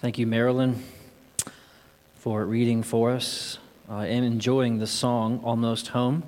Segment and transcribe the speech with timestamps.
[0.00, 0.82] Thank you, Marilyn,
[2.14, 3.58] for reading for us.
[3.86, 6.22] I am enjoying the song Almost Home.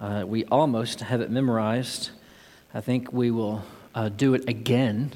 [0.00, 2.12] Uh, we almost have it memorized.
[2.72, 3.62] I think we will
[3.94, 5.12] uh, do it again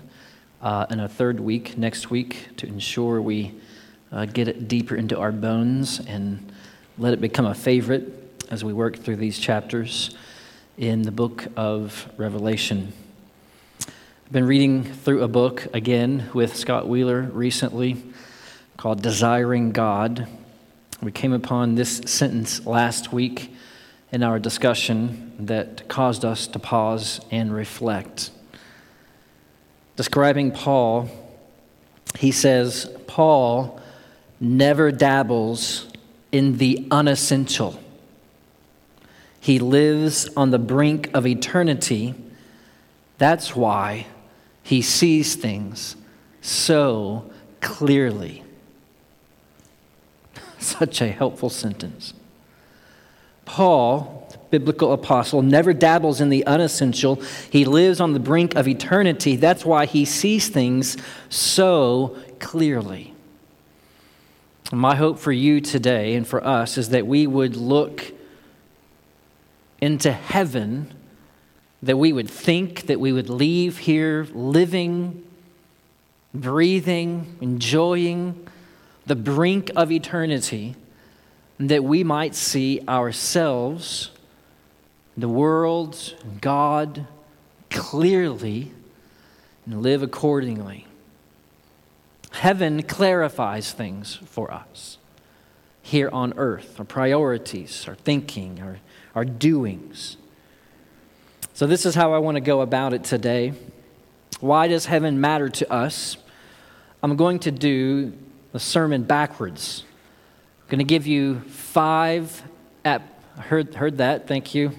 [0.61, 3.55] uh, in a third week next week to ensure we
[4.13, 6.53] uh, get it deeper into our bones and
[6.99, 10.15] let it become a favorite as we work through these chapters
[10.77, 12.93] in the book of Revelation.
[14.33, 18.03] Been reading through a book again with Scott Wheeler recently
[18.79, 20.27] called Desiring God.
[21.03, 23.55] We came upon this sentence last week
[24.11, 28.31] in our discussion that caused us to pause and reflect.
[29.97, 31.11] Describing Paul,
[32.19, 33.79] he says, Paul
[34.41, 35.89] never dabbles
[36.33, 37.79] in the unessential.
[39.41, 42.15] He lives on the brink of eternity.
[43.19, 44.07] That's why
[44.63, 45.97] he sees things
[46.41, 47.31] so
[47.61, 48.43] clearly.
[50.59, 52.15] Such a helpful sentence.
[53.45, 57.21] Paul, biblical apostle, never dabbles in the unessential.
[57.51, 59.37] He lives on the brink of eternity.
[59.37, 60.97] That's why he sees things
[61.29, 63.15] so clearly.
[64.73, 68.13] My hope for you today and for us is that we would look
[69.81, 70.95] into heaven
[71.83, 75.25] that we would think that we would leave here living,
[76.33, 78.47] breathing, enjoying
[79.07, 80.77] the brink of eternity,
[81.59, 84.11] that we might see ourselves,
[85.17, 87.07] the world, God
[87.71, 88.73] clearly
[89.67, 90.87] and live accordingly.
[92.33, 94.99] Heaven clarifies things for us
[95.83, 98.79] here on earth our priorities, our thinking, our,
[99.15, 100.17] our doings.
[101.55, 103.53] So, this is how I want to go about it today.
[104.41, 106.17] Why does heaven matter to us?
[107.03, 108.15] I'm going to do
[108.53, 109.85] the sermon backwards.
[110.63, 112.43] I'm going to give you five,
[112.87, 114.73] ap- heard, heard that, thank you.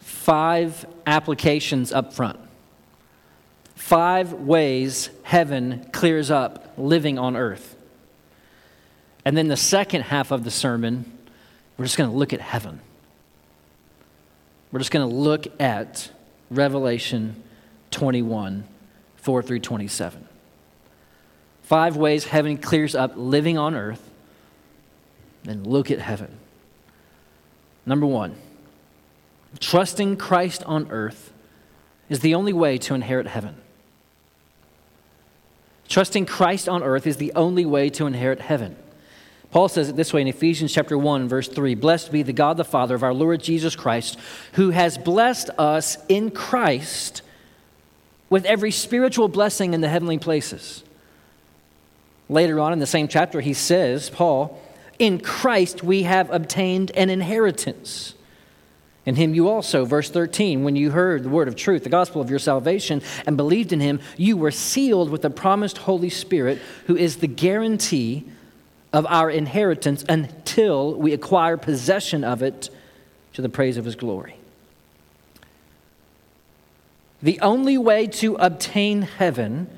[0.00, 2.40] Five applications up front.
[3.74, 7.76] Five ways heaven clears up living on earth.
[9.26, 11.12] And then the second half of the sermon,
[11.76, 12.80] we're just going to look at heaven.
[14.72, 16.10] We're just going to look at
[16.50, 17.42] Revelation
[17.90, 18.64] 21,
[19.16, 20.26] 4 through 27.
[21.62, 24.10] Five ways heaven clears up living on earth.
[25.44, 26.38] Then look at heaven.
[27.84, 28.36] Number one,
[29.60, 31.32] trusting Christ on earth
[32.08, 33.56] is the only way to inherit heaven.
[35.88, 38.76] Trusting Christ on earth is the only way to inherit heaven.
[39.52, 42.56] Paul says it this way in Ephesians chapter 1 verse 3, "Blessed be the God
[42.56, 44.18] the Father of our Lord Jesus Christ,
[44.54, 47.20] who has blessed us in Christ
[48.30, 50.82] with every spiritual blessing in the heavenly places."
[52.30, 54.58] Later on in the same chapter he says, Paul,
[54.98, 58.14] "In Christ we have obtained an inheritance."
[59.04, 62.22] In him you also, verse 13, when you heard the word of truth, the gospel
[62.22, 66.58] of your salvation, and believed in him, you were sealed with the promised Holy Spirit,
[66.86, 68.24] who is the guarantee
[68.92, 72.70] of our inheritance until we acquire possession of it
[73.32, 74.36] to the praise of his glory.
[77.22, 79.70] The only way to obtain heaven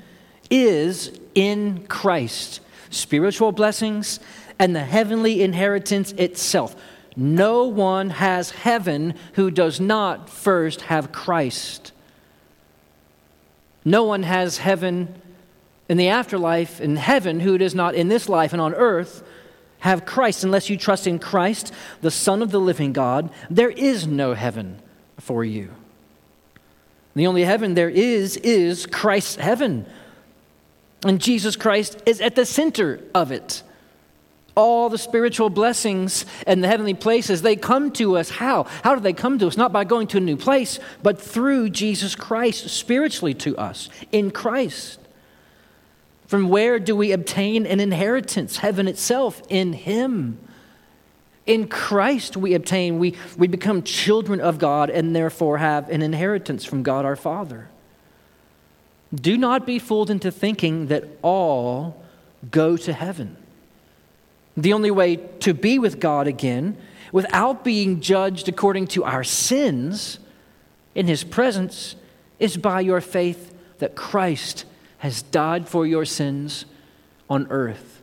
[0.49, 2.59] is in Christ.
[2.89, 4.19] Spiritual blessings
[4.57, 6.75] and the heavenly inheritance itself.
[7.15, 11.91] No one has heaven who does not first have Christ.
[13.85, 15.21] No one has heaven
[15.87, 19.23] in the afterlife, in heaven, who does not in this life and on earth
[19.79, 20.43] have Christ.
[20.43, 24.81] Unless you trust in Christ, the Son of the living God, there is no heaven
[25.19, 25.69] for you.
[27.15, 29.85] The only heaven there is, is Christ's heaven.
[31.05, 33.63] And Jesus Christ is at the center of it.
[34.55, 38.63] All the spiritual blessings and the heavenly places, they come to us how?
[38.83, 39.57] How do they come to us?
[39.57, 44.31] Not by going to a new place, but through Jesus Christ, spiritually to us, in
[44.31, 44.99] Christ.
[46.35, 48.57] From where do we obtain an inheritance?
[48.57, 50.37] Heaven itself, in Him.
[51.45, 56.65] In Christ, we obtain, we, we become children of God and therefore have an inheritance
[56.65, 57.69] from God our Father.
[59.13, 62.03] Do not be fooled into thinking that all
[62.51, 63.37] go to heaven.
[64.57, 66.75] The only way to be with God again,
[67.13, 70.19] without being judged according to our sins
[70.95, 71.95] in His presence,
[72.39, 74.65] is by your faith that Christ
[75.05, 76.65] has died for your sins
[77.29, 78.01] on earth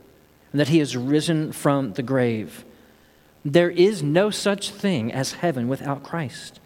[0.51, 2.63] and that he has risen from the grave.
[3.43, 6.61] There is no such thing as heaven without Christ.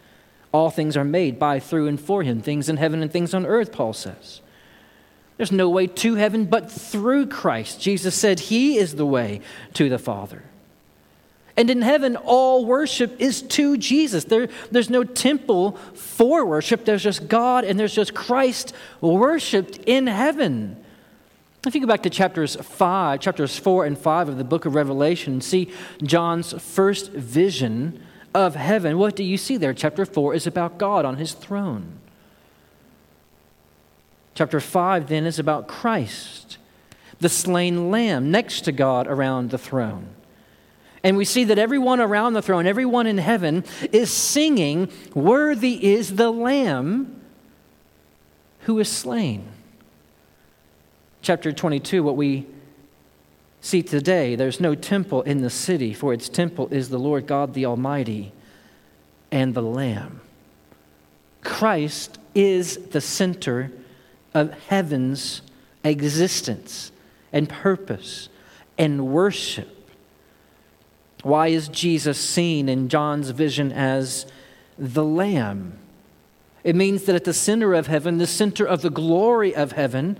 [0.52, 3.46] All things are made by, through, and for him, things in heaven and things on
[3.46, 4.40] earth, Paul says.
[5.38, 7.80] There's no way to heaven but through Christ.
[7.80, 9.40] Jesus said He is the way
[9.74, 10.44] to the Father.
[11.58, 14.22] And in heaven, all worship is to Jesus.
[14.22, 16.84] There, there's no temple for worship.
[16.84, 20.76] There's just God and there's just Christ worshiped in heaven.
[21.66, 24.76] If you go back to chapters 5, chapters 4 and 5 of the book of
[24.76, 28.96] Revelation, see John's first vision of heaven.
[28.96, 29.74] What do you see there?
[29.74, 31.98] Chapter 4 is about God on his throne.
[34.36, 36.58] Chapter 5 then is about Christ,
[37.18, 40.10] the slain lamb next to God around the throne.
[41.02, 46.16] And we see that everyone around the throne, everyone in heaven, is singing, Worthy is
[46.16, 47.22] the Lamb
[48.60, 49.48] who is slain.
[51.22, 52.46] Chapter 22, what we
[53.60, 57.54] see today, there's no temple in the city, for its temple is the Lord God
[57.54, 58.32] the Almighty
[59.30, 60.20] and the Lamb.
[61.42, 63.72] Christ is the center
[64.34, 65.42] of heaven's
[65.84, 66.92] existence
[67.32, 68.28] and purpose
[68.76, 69.77] and worship.
[71.22, 74.26] Why is Jesus seen in John's vision as
[74.78, 75.78] the Lamb?
[76.64, 80.18] It means that at the center of heaven, the center of the glory of heaven,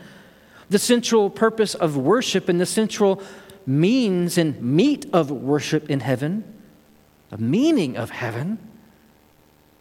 [0.70, 3.22] the central purpose of worship and the central
[3.66, 6.44] means and meat of worship in heaven,
[7.30, 8.58] the meaning of heaven,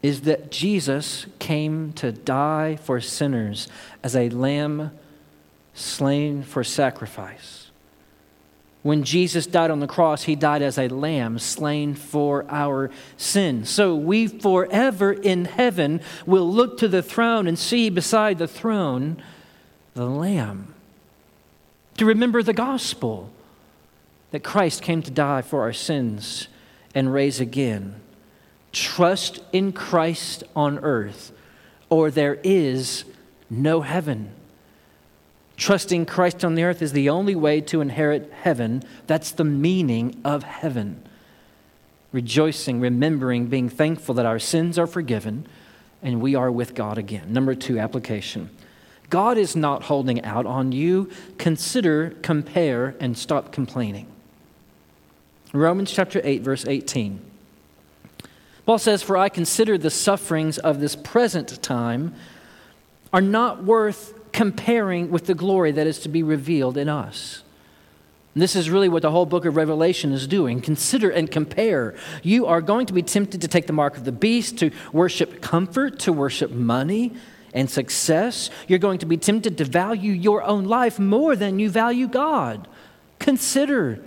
[0.02, 3.66] is that Jesus came to die for sinners
[4.02, 4.92] as a lamb
[5.74, 7.57] slain for sacrifice.
[8.82, 13.64] When Jesus died on the cross, he died as a lamb slain for our sin.
[13.64, 19.22] So we forever in heaven will look to the throne and see beside the throne
[19.94, 20.74] the lamb.
[21.96, 23.30] To remember the gospel
[24.30, 26.46] that Christ came to die for our sins
[26.94, 27.96] and raise again.
[28.72, 31.32] Trust in Christ on earth,
[31.88, 33.04] or there is
[33.50, 34.32] no heaven.
[35.58, 38.84] Trusting Christ on the earth is the only way to inherit heaven.
[39.08, 41.02] That's the meaning of heaven.
[42.12, 45.46] Rejoicing, remembering, being thankful that our sins are forgiven
[46.00, 47.32] and we are with God again.
[47.32, 48.50] Number two, application.
[49.10, 51.10] God is not holding out on you.
[51.38, 54.06] Consider, compare, and stop complaining.
[55.52, 57.20] Romans chapter 8, verse 18.
[58.64, 62.14] Paul says, For I consider the sufferings of this present time
[63.12, 67.42] are not worth comparing with the glory that is to be revealed in us.
[68.34, 70.60] And this is really what the whole book of Revelation is doing.
[70.60, 71.96] Consider and compare.
[72.22, 75.42] You are going to be tempted to take the mark of the beast, to worship
[75.42, 77.14] comfort, to worship money
[77.52, 78.48] and success.
[78.68, 82.68] You're going to be tempted to value your own life more than you value God.
[83.18, 84.00] Consider,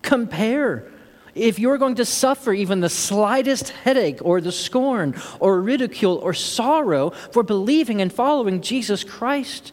[0.00, 0.88] compare
[1.36, 6.32] if you're going to suffer even the slightest headache or the scorn or ridicule or
[6.32, 9.72] sorrow for believing and following Jesus Christ,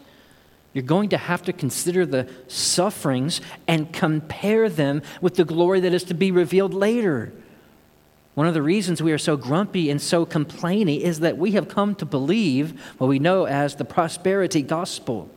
[0.74, 5.94] you're going to have to consider the sufferings and compare them with the glory that
[5.94, 7.32] is to be revealed later.
[8.34, 11.68] One of the reasons we are so grumpy and so complaining is that we have
[11.68, 15.30] come to believe what we know as the prosperity gospel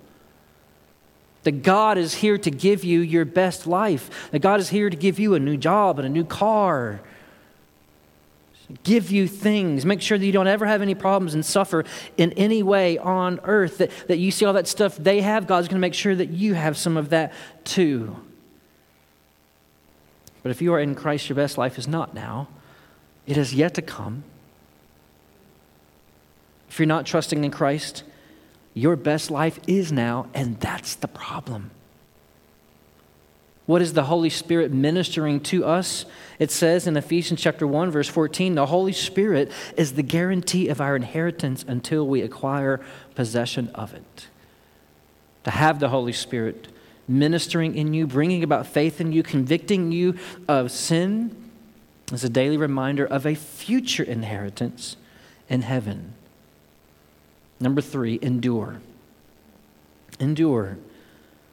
[1.47, 4.97] that God is here to give you your best life, that God is here to
[4.97, 6.99] give you a new job and a new car,
[8.83, 11.85] give you things, make sure that you don't ever have any problems and suffer
[12.17, 15.69] in any way on earth, that, that you see all that stuff they have, God's
[15.69, 17.31] going to make sure that you have some of that
[17.63, 18.17] too.
[20.43, 22.49] But if you are in Christ, your best life is not now,
[23.25, 24.25] it is yet to come.
[26.67, 28.03] If you're not trusting in Christ,
[28.77, 31.71] your best life is now, and that's the problem.
[33.65, 36.05] What is the Holy Spirit ministering to us?
[36.39, 40.79] It says in Ephesians chapter 1 verse 14, the Holy Spirit is the guarantee of
[40.79, 42.79] our inheritance until we acquire
[43.13, 44.27] possession of it.
[45.43, 46.69] To have the Holy Spirit
[47.09, 50.15] ministering in you, bringing about faith in you, convicting you
[50.47, 51.35] of sin
[52.13, 54.95] is a daily reminder of a future inheritance
[55.49, 56.13] in heaven.
[57.59, 58.81] Number three, endure.
[60.19, 60.77] Endure.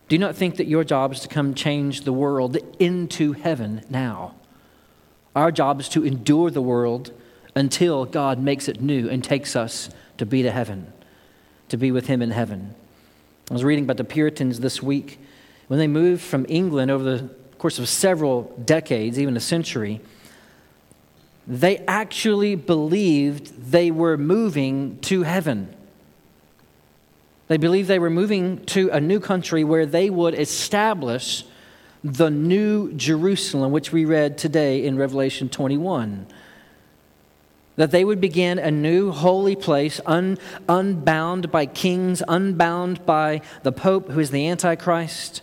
[0.08, 4.34] Do not think that your job is to come change the world into heaven now.
[5.34, 7.12] Our job is to endure the world
[7.54, 10.92] until God makes it new and takes us to be to heaven,
[11.68, 12.74] to be with Him in heaven.
[13.50, 15.18] I was reading about the Puritans this week.
[15.68, 20.00] When they moved from England over the course of several decades, even a century,
[21.46, 25.74] they actually believed they were moving to heaven.
[27.54, 31.44] They believed they were moving to a new country where they would establish
[32.02, 36.26] the new Jerusalem, which we read today in Revelation 21.
[37.76, 40.36] that they would begin a new holy place, un,
[40.68, 45.40] unbound by kings, unbound by the Pope, who is the Antichrist.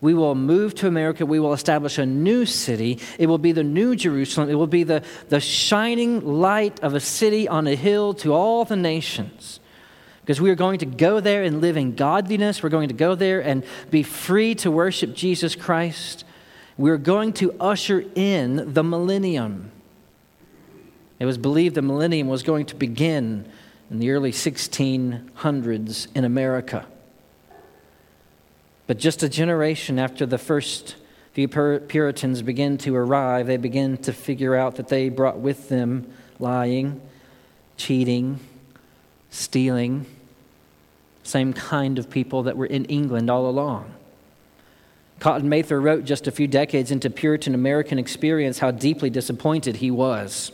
[0.00, 1.24] We will move to America.
[1.24, 2.98] We will establish a new city.
[3.20, 4.50] It will be the new Jerusalem.
[4.50, 8.64] It will be the, the shining light of a city on a hill to all
[8.64, 9.60] the nations.
[10.26, 12.60] Because we are going to go there and live in godliness.
[12.60, 16.24] We're going to go there and be free to worship Jesus Christ.
[16.76, 19.70] We're going to usher in the millennium.
[21.20, 23.48] It was believed the millennium was going to begin
[23.88, 26.86] in the early 1600s in America.
[28.88, 30.96] But just a generation after the first
[31.34, 36.12] few Puritans begin to arrive, they begin to figure out that they brought with them
[36.40, 37.00] lying,
[37.76, 38.40] cheating,
[39.30, 40.06] stealing,
[41.26, 43.92] same kind of people that were in England all along.
[45.18, 49.90] Cotton Mather wrote just a few decades into Puritan American experience how deeply disappointed he
[49.90, 50.52] was.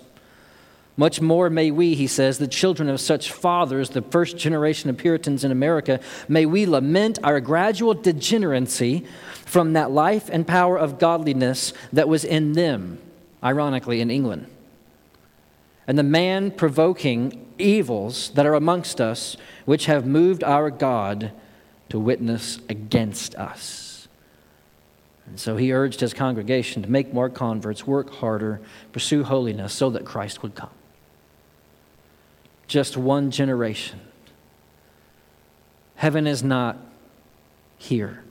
[0.96, 4.98] Much more may we, he says, the children of such fathers, the first generation of
[4.98, 5.98] Puritans in America,
[6.28, 9.04] may we lament our gradual degeneracy
[9.46, 12.98] from that life and power of godliness that was in them,
[13.42, 14.46] ironically, in England.
[15.86, 21.32] And the man provoking evils that are amongst us, which have moved our God
[21.88, 24.08] to witness against us.
[25.26, 28.60] And so he urged his congregation to make more converts, work harder,
[28.92, 30.70] pursue holiness, so that Christ would come
[32.72, 34.00] just one generation.
[35.96, 36.78] Heaven is not
[37.76, 38.21] here.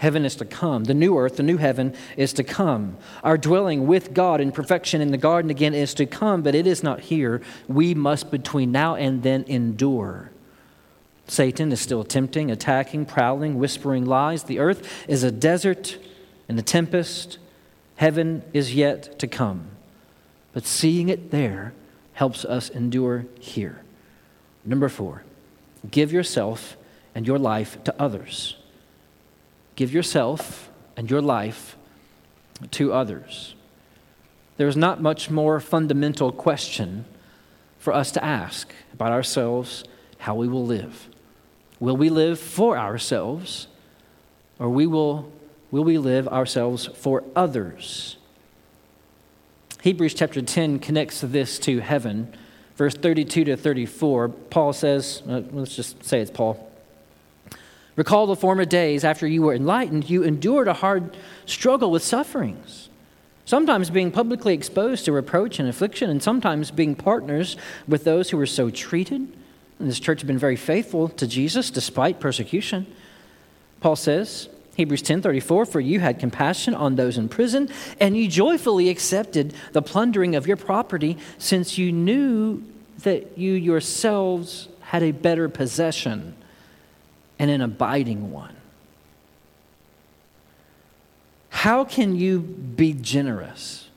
[0.00, 0.84] Heaven is to come.
[0.84, 2.96] The new earth, the new heaven is to come.
[3.22, 6.66] Our dwelling with God in perfection in the garden again is to come, but it
[6.66, 7.42] is not here.
[7.68, 10.30] We must, between now and then, endure.
[11.26, 14.44] Satan is still tempting, attacking, prowling, whispering lies.
[14.44, 15.98] The earth is a desert
[16.48, 17.36] and a tempest.
[17.96, 19.66] Heaven is yet to come.
[20.54, 21.74] But seeing it there
[22.14, 23.82] helps us endure here.
[24.64, 25.24] Number four,
[25.90, 26.78] give yourself
[27.14, 28.56] and your life to others.
[29.80, 31.74] Give yourself and your life
[32.72, 33.54] to others.
[34.58, 37.06] There's not much more fundamental question
[37.78, 39.84] for us to ask about ourselves,
[40.18, 41.08] how we will live.
[41.78, 43.68] Will we live for ourselves,
[44.58, 45.32] or we will,
[45.70, 48.18] will we live ourselves for others?
[49.80, 52.34] Hebrews chapter 10 connects this to heaven.
[52.76, 56.69] Verse 32 to 34, Paul says, uh, let's just say it's Paul.
[57.96, 61.16] Recall the former days after you were enlightened, you endured a hard
[61.46, 62.88] struggle with sufferings,
[63.44, 67.56] sometimes being publicly exposed to reproach and affliction, and sometimes being partners
[67.88, 69.20] with those who were so treated.
[69.78, 72.86] And this church has been very faithful to Jesus despite persecution.
[73.80, 77.68] Paul says, Hebrews 10:34 for you had compassion on those in prison
[77.98, 82.62] and you joyfully accepted the plundering of your property since you knew
[83.02, 86.34] that you yourselves had a better possession
[87.40, 88.54] and an abiding one.
[91.48, 93.88] How can you be generous?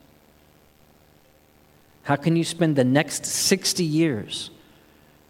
[2.04, 4.50] How can you spend the next 60 years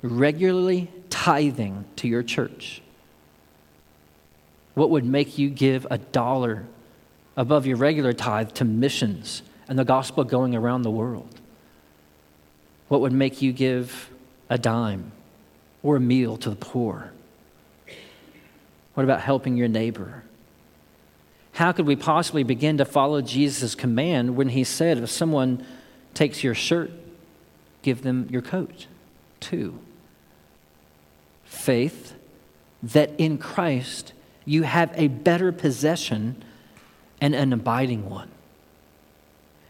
[0.00, 2.82] regularly tithing to your church?
[4.74, 6.66] What would make you give a dollar
[7.36, 11.40] above your regular tithe to missions and the gospel going around the world?
[12.86, 14.08] What would make you give
[14.48, 15.10] a dime
[15.82, 17.10] or a meal to the poor?
[18.94, 20.24] What about helping your neighbor?
[21.52, 25.64] How could we possibly begin to follow Jesus' command when he said, if someone
[26.12, 26.90] takes your shirt,
[27.82, 28.86] give them your coat
[29.40, 29.78] too?
[31.44, 32.14] Faith
[32.82, 34.12] that in Christ
[34.44, 36.42] you have a better possession
[37.20, 38.30] and an abiding one.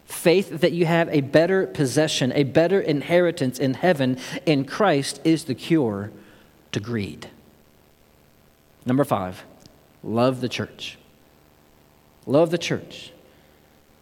[0.05, 5.45] Faith that you have a better possession, a better inheritance in heaven in Christ is
[5.45, 6.11] the cure
[6.71, 7.29] to greed.
[8.85, 9.43] Number five,
[10.03, 10.97] love the church.
[12.25, 13.11] Love the church.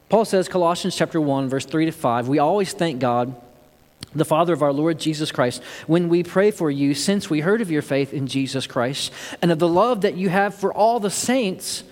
[0.09, 3.35] Paul says, Colossians chapter 1, verse 3 to 5, we always thank God
[4.15, 7.61] the Father of our Lord Jesus Christ, when we pray for you, since we heard
[7.61, 9.11] of your faith in Jesus Christ
[9.41, 11.83] and of the love that you have for all the saints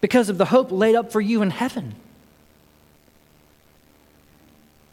[0.00, 1.94] because of the hope laid up for you in heaven.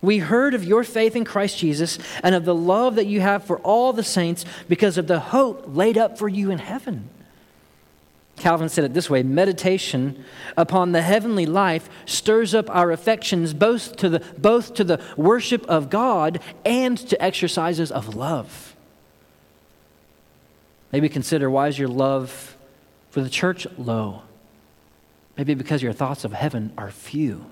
[0.02, 3.44] We heard of your faith in Christ Jesus and of the love that you have
[3.44, 7.10] for all the saints because of the hope laid up for you in heaven.
[8.38, 10.24] Calvin said it this way meditation
[10.58, 15.64] upon the heavenly life stirs up our affections both to the, both to the worship
[15.68, 18.76] of God and to exercises of love.
[20.92, 22.58] Maybe consider why is your love
[23.12, 24.24] for the church low?
[25.38, 27.46] Maybe because your thoughts of heaven are few.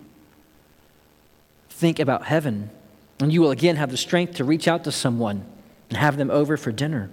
[1.79, 2.71] Think about heaven
[3.21, 5.45] And you will again have the strength to reach out to someone
[5.87, 7.09] and have them over for dinner.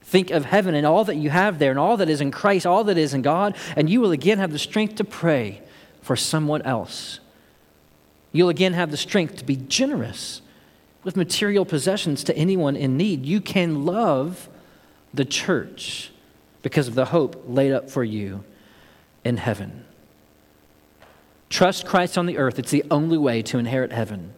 [0.00, 2.64] Think of heaven and all that you have there and all that is in Christ,
[2.64, 5.60] all that is in God, and you will again have the strength to pray
[6.00, 7.20] for someone else.
[8.32, 10.40] You'll again have the strength to be generous
[11.02, 13.26] with material possessions to anyone in need.
[13.26, 14.48] You can love
[15.12, 16.10] the church
[16.62, 18.42] because of the hope laid up for you
[19.22, 19.83] in heaven.
[21.50, 22.58] Trust Christ on the earth.
[22.58, 24.32] It's the only way to inherit heaven.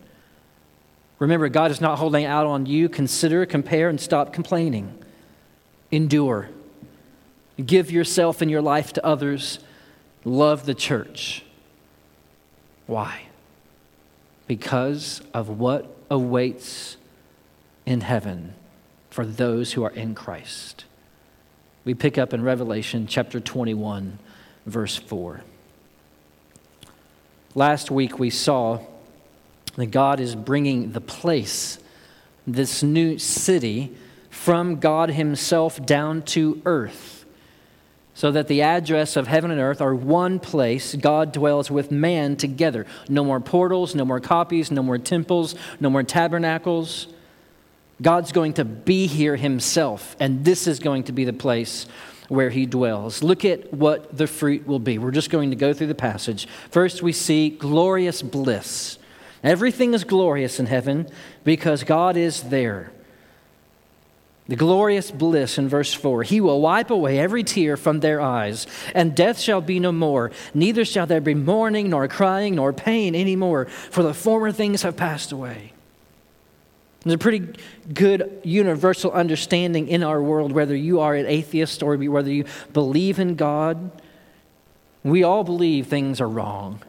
[1.19, 2.89] Remember, God is not holding out on you.
[2.89, 4.97] Consider, compare, and stop complaining.
[5.91, 6.51] Endure.
[7.65, 9.59] Give yourself and your life to others.
[10.25, 11.45] Love the church.
[12.87, 13.23] Why?
[14.47, 16.97] Because of what awaits
[17.87, 18.55] in heaven
[19.09, 20.85] for those who are in Christ.
[21.85, 24.19] We pick up in Revelation chapter 21,
[24.67, 25.43] verse 4.
[27.57, 28.81] Last week we saw
[29.77, 31.79] that God is bringing the place,
[32.47, 33.97] this new city,
[34.29, 37.25] from God Himself down to earth.
[38.13, 40.95] So that the address of heaven and earth are one place.
[40.95, 42.85] God dwells with man together.
[43.09, 47.07] No more portals, no more copies, no more temples, no more tabernacles.
[48.03, 51.87] God's going to be here Himself, and this is going to be the place
[52.28, 53.23] where He dwells.
[53.23, 54.99] Look at what the fruit will be.
[54.99, 56.47] We're just going to go through the passage.
[56.71, 58.99] First, we see glorious bliss.
[59.42, 61.09] Everything is glorious in heaven
[61.45, 62.92] because God is there.
[64.49, 68.66] The glorious bliss in verse 4 He will wipe away every tear from their eyes,
[68.95, 70.30] and death shall be no more.
[70.54, 74.83] Neither shall there be mourning, nor crying, nor pain any more, for the former things
[74.83, 75.73] have passed away.
[77.07, 77.47] There's a pretty
[77.95, 83.21] good universal understanding in our world, whether you are an atheist or whether you believe
[83.21, 83.93] in God.
[85.05, 86.83] We all believe things are wrong.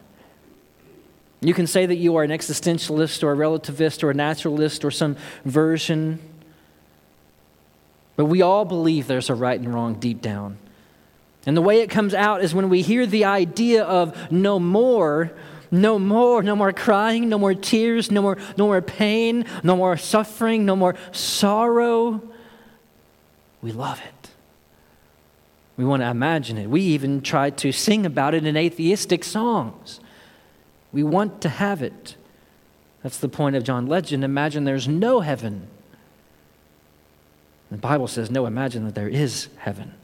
[1.40, 4.90] You can say that you are an existentialist or a relativist or a naturalist or
[4.90, 6.18] some version,
[8.16, 10.58] but we all believe there's a right and wrong deep down.
[11.46, 15.30] And the way it comes out is when we hear the idea of no more,
[15.70, 19.96] no more, no more crying, no more tears, no more, no more pain, no more
[19.96, 22.22] suffering, no more sorrow.
[23.60, 24.30] We love it.
[25.76, 26.68] We want to imagine it.
[26.68, 30.00] We even try to sing about it in atheistic songs.
[30.92, 32.16] We want to have it.
[33.02, 34.24] That's the point of John Lennon.
[34.24, 35.68] Imagine there's no heaven.
[37.70, 39.94] The Bible says, no, imagine that there is heaven.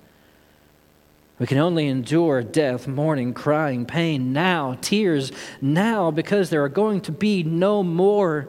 [1.45, 5.31] We can only endure death, mourning, crying, pain now, tears
[5.61, 8.49] now, because there are going to be no more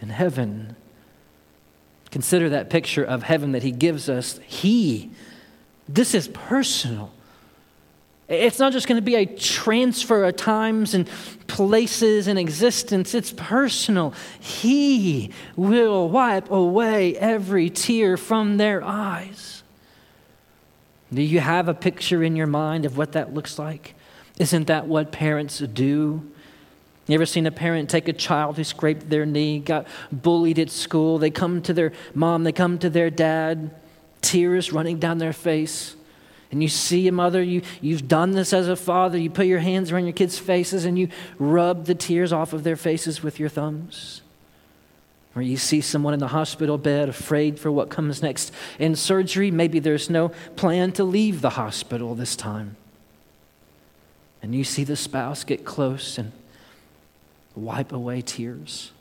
[0.00, 0.76] in heaven.
[2.10, 4.40] Consider that picture of heaven that he gives us.
[4.46, 5.10] He,
[5.90, 7.12] this is personal.
[8.28, 11.06] It's not just going to be a transfer of times and
[11.48, 14.14] places and existence, it's personal.
[14.40, 19.55] He will wipe away every tear from their eyes.
[21.12, 23.94] Do you have a picture in your mind of what that looks like?
[24.38, 26.30] Isn't that what parents do?
[27.06, 30.70] You ever seen a parent take a child who scraped their knee, got bullied at
[30.70, 31.18] school?
[31.18, 33.70] They come to their mom, they come to their dad,
[34.20, 35.96] tears running down their face
[36.50, 39.58] and you see a mother, you, you've done this as a father, you put your
[39.58, 43.40] hands around your kids' faces and you rub the tears off of their faces with
[43.40, 44.22] your thumbs.
[45.36, 49.50] Or you see someone in the hospital bed afraid for what comes next in surgery.
[49.50, 52.76] Maybe there's no plan to leave the hospital this time.
[54.42, 56.32] And you see the spouse get close and
[57.54, 58.92] wipe away tears.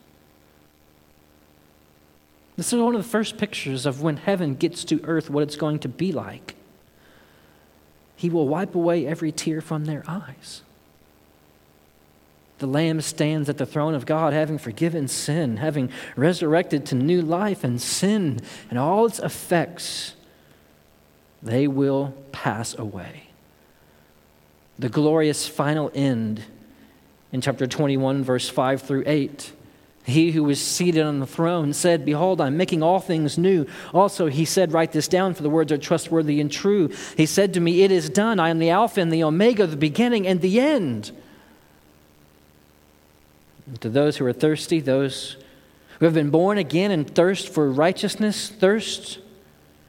[2.58, 5.56] This is one of the first pictures of when heaven gets to earth, what it's
[5.56, 6.56] going to be like.
[8.18, 10.64] He will wipe away every tear from their eyes.
[12.60, 17.22] The Lamb stands at the throne of God, having forgiven sin, having resurrected to new
[17.22, 18.40] life, and sin
[18.70, 20.16] and all its effects,
[21.44, 23.28] they will pass away.
[24.80, 26.44] The glorious final end
[27.32, 29.52] in chapter 21, verse 5 through 8
[30.06, 33.66] he who was seated on the throne said, Behold, I'm making all things new.
[33.92, 36.92] Also, he said, Write this down, for the words are trustworthy and true.
[37.18, 38.40] He said to me, It is done.
[38.40, 41.12] I am the Alpha and the Omega, the beginning and the end.
[43.68, 45.38] And to those who are thirsty, those
[46.00, 49.20] who have been born again and thirst for righteousness, thirst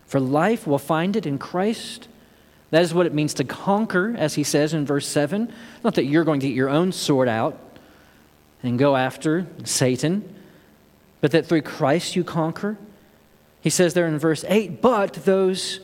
[0.06, 2.08] for life, will find it in Christ.
[2.70, 5.52] That is what it means to conquer, as he says in verse 7.
[5.84, 7.58] Not that you're going to get your own sword out
[8.62, 10.34] and go after Satan,
[11.20, 12.76] but that through Christ you conquer.
[13.60, 15.80] He says there in verse 8, but those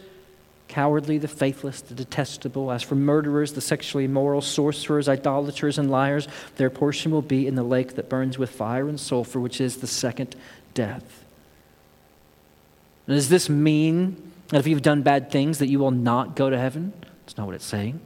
[0.73, 2.73] cowardly, the faithless, the detestable.
[2.73, 7.57] As for murderers, the sexually immoral, sorcerers, idolaters, and liars, their portion will be in
[7.57, 10.35] the lake that burns with fire and sulfur, which is the second
[10.73, 11.25] death.
[13.07, 16.59] Does this mean that if you've done bad things that you will not go to
[16.59, 16.95] heaven?
[17.21, 18.01] That's not what it's saying.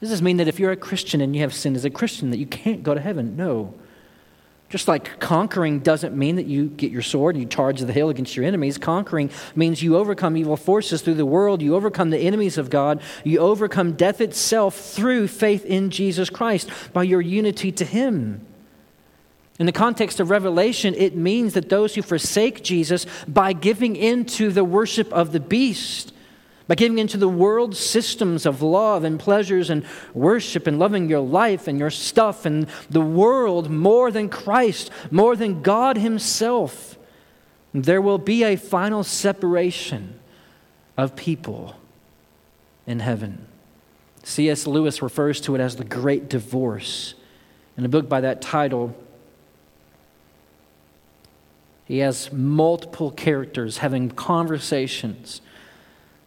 [0.00, 2.30] Does this mean that if you're a Christian and you have sinned as a Christian
[2.30, 3.36] that you can't go to heaven?
[3.36, 3.72] No.
[4.70, 8.08] Just like conquering doesn't mean that you get your sword and you charge the hill
[8.08, 8.78] against your enemies.
[8.78, 13.00] Conquering means you overcome evil forces through the world, you overcome the enemies of God,
[13.22, 18.44] you overcome death itself through faith in Jesus Christ by your unity to Him.
[19.58, 24.24] In the context of Revelation, it means that those who forsake Jesus by giving in
[24.24, 26.12] to the worship of the beast,
[26.66, 31.20] by giving into the world's systems of love and pleasures and worship and loving your
[31.20, 36.96] life and your stuff and the world more than Christ, more than God Himself,
[37.74, 40.18] there will be a final separation
[40.96, 41.76] of people
[42.86, 43.46] in heaven.
[44.22, 44.66] C.S.
[44.66, 47.14] Lewis refers to it as the Great Divorce.
[47.76, 48.96] In a book by that title,
[51.84, 55.42] he has multiple characters having conversations.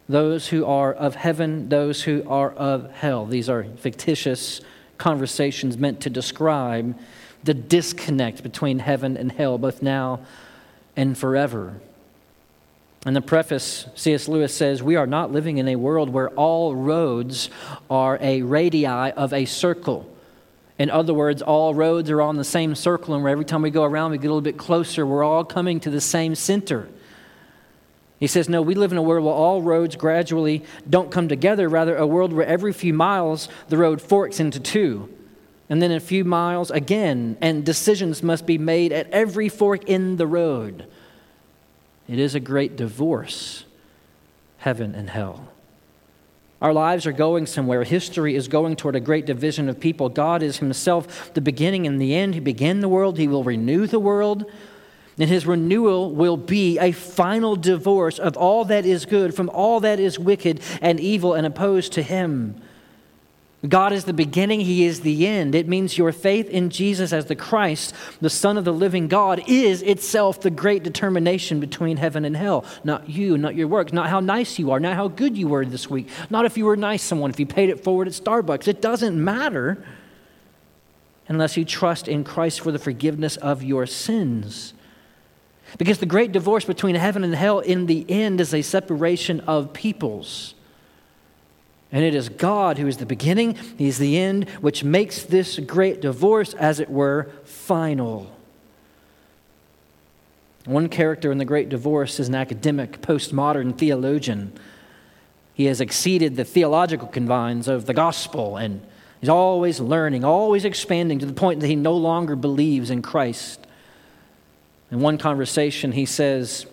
[0.08, 3.26] Those who are of heaven, those who are of hell.
[3.26, 4.60] These are fictitious
[4.96, 6.98] conversations meant to describe
[7.44, 10.20] the disconnect between heaven and hell, both now
[10.96, 11.80] and forever.
[13.06, 14.28] In the preface, C.S.
[14.28, 17.48] Lewis says, We are not living in a world where all roads
[17.88, 20.12] are a radii of a circle.
[20.78, 23.84] In other words, all roads are on the same circle, and every time we go
[23.84, 25.06] around, we get a little bit closer.
[25.06, 26.88] We're all coming to the same center.
[28.18, 31.68] He says, No, we live in a world where all roads gradually don't come together,
[31.68, 35.12] rather, a world where every few miles the road forks into two.
[35.70, 40.16] And then a few miles again, and decisions must be made at every fork in
[40.16, 40.86] the road.
[42.08, 43.64] It is a great divorce,
[44.58, 45.48] heaven and hell.
[46.60, 47.84] Our lives are going somewhere.
[47.84, 50.08] History is going toward a great division of people.
[50.08, 52.34] God is Himself the beginning and the end.
[52.34, 54.50] He began the world, He will renew the world.
[55.18, 59.80] And His renewal will be a final divorce of all that is good from all
[59.80, 62.60] that is wicked and evil and opposed to Him.
[63.68, 65.56] God is the beginning, He is the end.
[65.56, 69.42] It means your faith in Jesus as the Christ, the Son of the living God,
[69.48, 72.64] is itself the great determination between heaven and hell.
[72.84, 75.66] Not you, not your work, not how nice you are, not how good you were
[75.66, 78.68] this week, not if you were nice someone, if you paid it forward at Starbucks.
[78.68, 79.84] It doesn't matter
[81.26, 84.72] unless you trust in Christ for the forgiveness of your sins.
[85.76, 89.72] Because the great divorce between heaven and hell in the end is a separation of
[89.72, 90.54] peoples.
[91.92, 95.58] And it is God who is the beginning, He is the end, which makes this
[95.58, 98.34] great divorce, as it were, final.
[100.64, 104.52] One character in the great divorce is an academic, postmodern theologian.
[105.54, 108.82] He has exceeded the theological confines of the gospel, and
[109.20, 113.66] he's always learning, always expanding to the point that he no longer believes in Christ.
[114.90, 116.66] In one conversation, he says,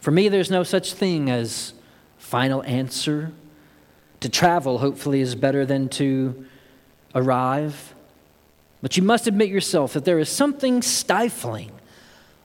[0.00, 1.74] For me, there's no such thing as
[2.18, 3.32] final answer
[4.20, 6.46] to travel, hopefully, is better than to
[7.14, 7.94] arrive.
[8.82, 11.72] But you must admit yourself that there is something stifling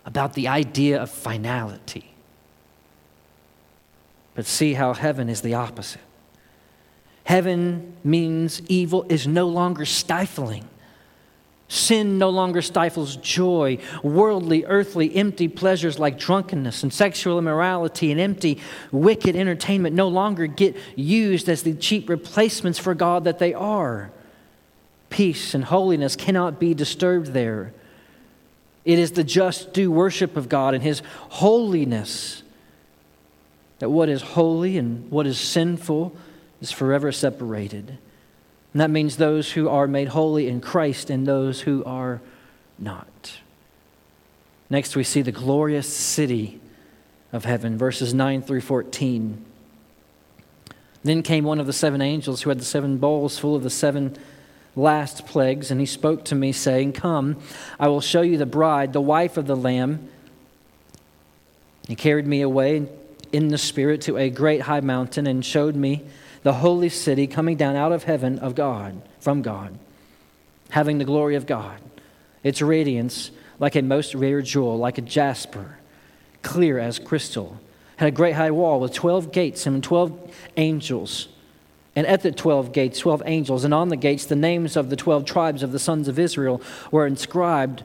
[0.06, 2.14] about the idea of finality.
[4.34, 6.02] But see how heaven is the opposite.
[7.24, 10.68] Heaven means evil is no longer stifling.
[11.68, 13.80] Sin no longer stifles joy.
[14.04, 18.60] Worldly, earthly, empty pleasures like drunkenness and sexual immorality and empty,
[18.92, 24.12] wicked entertainment no longer get used as the cheap replacements for God that they are.
[25.10, 27.74] Peace and holiness cannot be disturbed there.
[28.84, 32.44] It is the just due worship of God and His holiness
[33.80, 36.16] that what is holy and what is sinful
[36.62, 37.98] is forever separated.
[38.76, 42.20] And that means those who are made holy in Christ and those who are
[42.78, 43.40] not.
[44.70, 46.60] Next, we see the glorious city
[47.32, 49.46] of heaven, verses 9 through 14.
[51.06, 53.70] Then came one of the seven angels who had the seven bowls full of the
[53.70, 54.18] seven
[54.76, 57.38] last plagues, and he spoke to me, saying, Come,
[57.80, 60.10] I will show you the bride, the wife of the Lamb.
[61.88, 62.90] He carried me away
[63.32, 66.04] in the Spirit to a great high mountain and showed me
[66.46, 69.80] the holy city coming down out of heaven of God, from God,
[70.70, 71.82] having the glory of God.
[72.44, 75.80] Its radiance like a most rare jewel, like a jasper,
[76.44, 77.60] clear as crystal.
[77.96, 81.30] Had a great high wall with 12 gates and 12 angels.
[81.96, 84.96] And at the 12 gates, 12 angels, and on the gates, the names of the
[84.96, 87.84] 12 tribes of the sons of Israel were inscribed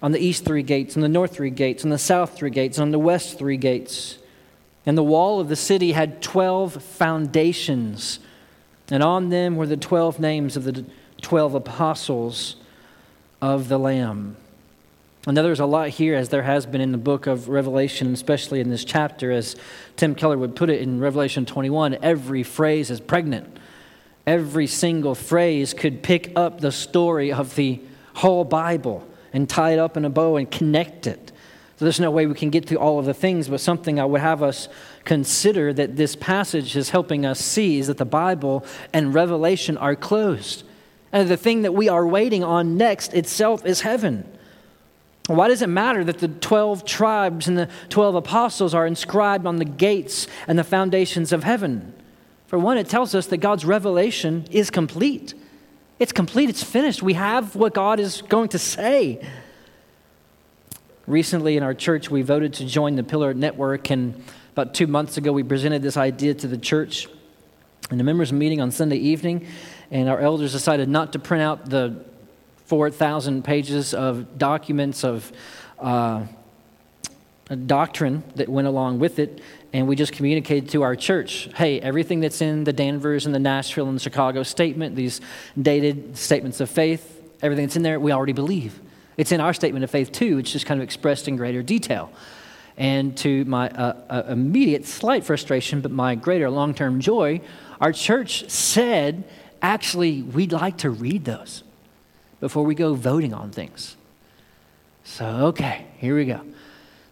[0.00, 2.78] on the east three gates, and the north three gates, and the south three gates,
[2.78, 4.16] and on the west three gates.
[4.86, 8.20] And the wall of the city had 12 foundations,
[8.88, 10.84] and on them were the 12 names of the
[11.20, 12.56] 12 apostles
[13.42, 14.36] of the Lamb.
[15.26, 18.60] And there's a lot here, as there has been in the book of Revelation, especially
[18.60, 19.56] in this chapter, as
[19.96, 23.58] Tim Keller would put it in Revelation 21 every phrase is pregnant.
[24.24, 27.80] Every single phrase could pick up the story of the
[28.14, 31.32] whole Bible and tie it up in a bow and connect it.
[31.76, 34.06] So there's no way we can get through all of the things, but something I
[34.06, 34.68] would have us
[35.04, 39.94] consider that this passage is helping us see is that the Bible and Revelation are
[39.94, 40.64] closed.
[41.12, 44.26] And the thing that we are waiting on next itself is heaven.
[45.26, 49.56] Why does it matter that the 12 tribes and the 12 apostles are inscribed on
[49.56, 51.92] the gates and the foundations of heaven?
[52.46, 55.34] For one, it tells us that God's revelation is complete.
[55.98, 57.02] It's complete, it's finished.
[57.02, 59.20] We have what God is going to say.
[61.06, 64.20] Recently in our church, we voted to join the Pillar Network, and
[64.54, 67.06] about two months ago, we presented this idea to the church
[67.92, 69.46] in a members' meeting on Sunday evening,
[69.92, 72.04] and our elders decided not to print out the
[72.64, 75.30] 4,000 pages of documents of
[75.78, 76.26] uh,
[77.66, 79.40] doctrine that went along with it,
[79.72, 83.38] and we just communicated to our church hey, everything that's in the Danvers and the
[83.38, 85.20] Nashville and the Chicago statement, these
[85.60, 88.80] dated statements of faith, everything that's in there, we already believe.
[89.16, 92.10] It's in our statement of faith too, it's just kind of expressed in greater detail.
[92.76, 97.40] And to my uh, uh, immediate slight frustration, but my greater long term joy,
[97.80, 99.24] our church said,
[99.62, 101.62] actually, we'd like to read those
[102.40, 103.96] before we go voting on things.
[105.04, 106.40] So, okay, here we go.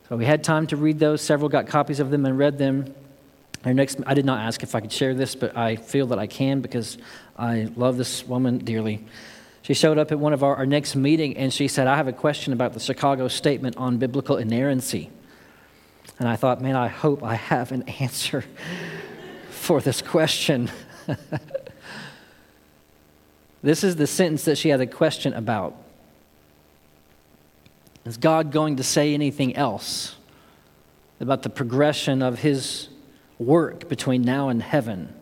[0.08, 1.22] So we had time to read those.
[1.22, 2.94] Several got copies of them and read them.
[3.64, 6.18] Our next, I did not ask if I could share this, but I feel that
[6.18, 6.98] I can because
[7.38, 9.02] I love this woman dearly.
[9.64, 12.06] She showed up at one of our, our next meeting and she said, I have
[12.06, 15.10] a question about the Chicago Statement on biblical inerrancy.
[16.20, 18.44] And I thought, man, I hope I have an answer
[19.50, 20.70] for this question.
[23.64, 25.74] This is the sentence that she had a question about.
[28.04, 30.16] Is God going to say anything else
[31.18, 32.90] about the progression of his
[33.38, 35.14] work between now and heaven?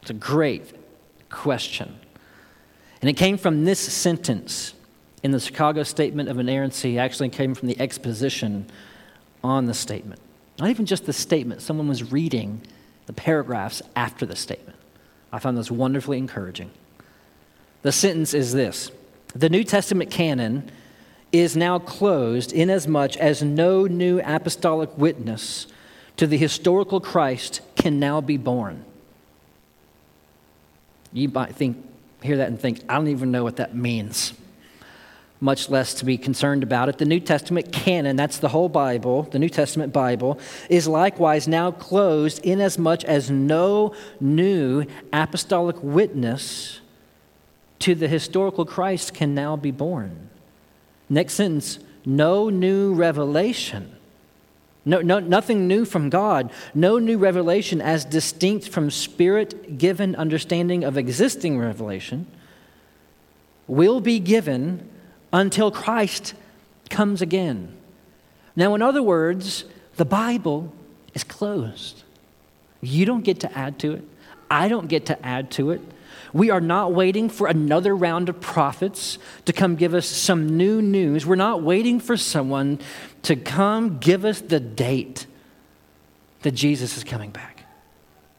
[0.00, 0.74] It's a great
[1.30, 2.00] question.
[3.02, 4.74] And it came from this sentence
[5.22, 8.66] in the Chicago Statement of Inerrancy, actually came from the exposition
[9.44, 10.20] on the statement.
[10.58, 12.62] Not even just the statement, someone was reading
[13.06, 14.78] the paragraphs after the statement.
[15.32, 16.70] I found this wonderfully encouraging.
[17.82, 18.90] The sentence is this
[19.34, 20.70] The New Testament canon
[21.32, 25.66] is now closed inasmuch as no new apostolic witness
[26.18, 28.84] to the historical Christ can now be born.
[31.12, 31.84] You might think,
[32.22, 34.34] hear that and think, I don't even know what that means,
[35.40, 36.98] much less to be concerned about it.
[36.98, 41.70] The New Testament canon, that's the whole Bible, the New Testament Bible, is likewise now
[41.70, 46.80] closed inasmuch as much as no new apostolic witness
[47.80, 50.30] to the historical Christ can now be born.
[51.08, 53.96] Next sentence no new revelation.
[54.84, 56.50] No, no, nothing new from God.
[56.74, 62.26] No new revelation as distinct from spirit given understanding of existing revelation
[63.68, 64.88] will be given
[65.32, 66.34] until Christ
[66.90, 67.74] comes again.
[68.56, 69.64] Now, in other words,
[69.96, 70.72] the Bible
[71.14, 72.02] is closed.
[72.80, 74.04] You don't get to add to it.
[74.50, 75.80] I don't get to add to it.
[76.32, 80.82] We are not waiting for another round of prophets to come give us some new
[80.82, 81.26] news.
[81.26, 82.78] We're not waiting for someone
[83.22, 85.26] to come give us the date
[86.42, 87.64] that Jesus is coming back.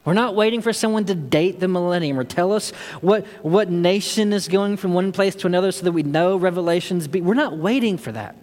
[0.05, 4.33] We're not waiting for someone to date the millennium or tell us what, what nation
[4.33, 7.07] is going from one place to another so that we know Revelations.
[7.07, 7.21] Be.
[7.21, 8.35] We're not waiting for that.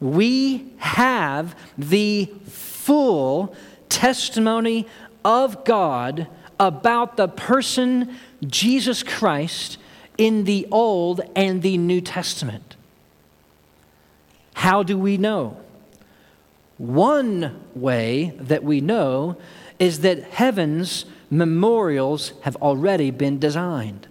[0.00, 3.54] We have the full
[3.88, 4.86] testimony
[5.24, 6.26] of God
[6.58, 9.78] about the person Jesus Christ
[10.16, 12.67] in the Old and the New Testament.
[14.58, 15.56] How do we know?
[16.78, 19.36] One way that we know
[19.78, 24.08] is that heaven's memorials have already been designed.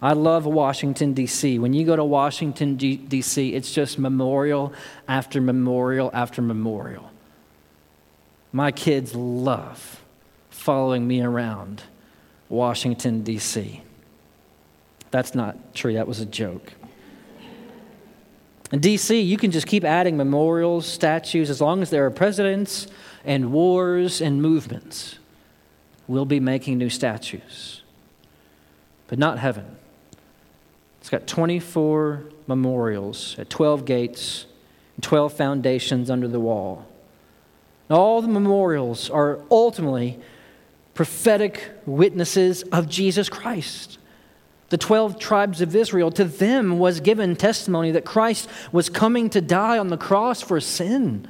[0.00, 1.58] I love Washington, D.C.
[1.58, 4.72] When you go to Washington, D.C., it's just memorial
[5.06, 7.10] after memorial after memorial.
[8.50, 10.02] My kids love
[10.48, 11.82] following me around
[12.48, 13.82] Washington, D.C.
[15.10, 16.72] That's not true, that was a joke.
[18.74, 22.88] In D.C., you can just keep adding memorials, statues, as long as there are presidents
[23.24, 25.20] and wars and movements.
[26.08, 27.82] We'll be making new statues.
[29.06, 29.76] But not heaven.
[31.00, 34.46] It's got 24 memorials at 12 gates,
[34.96, 36.84] and 12 foundations under the wall.
[37.88, 40.18] All the memorials are ultimately
[40.94, 43.98] prophetic witnesses of Jesus Christ.
[44.70, 49.40] The 12 tribes of Israel, to them was given testimony that Christ was coming to
[49.40, 51.28] die on the cross for sin.